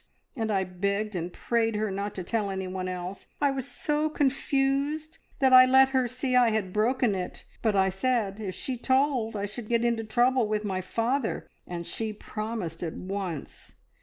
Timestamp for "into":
9.85-10.03